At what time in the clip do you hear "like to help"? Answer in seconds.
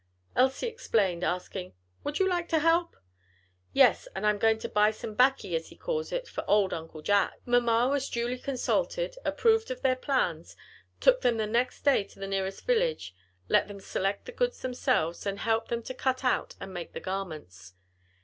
2.27-2.95